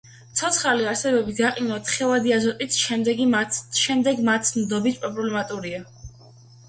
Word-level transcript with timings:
ცოცხალი 0.39 0.87
არსებების 0.91 1.35
გაყინვა 1.41 1.77
თხევადი 1.89 2.33
აზოტით 2.37 2.79
შემდეგი 2.85 3.31
მათი 4.29 4.67
დნობით 4.73 4.99
პრობლემატურია. 5.05 5.85